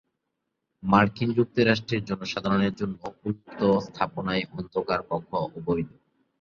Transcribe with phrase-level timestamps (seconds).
[0.83, 2.95] মার্কিন যুক্তরাষ্ট্রে জনসাধারণের জন্য
[3.19, 5.89] উন্মুক্ত স্থাপনায় অন্ধকার কক্ষ অবৈধ।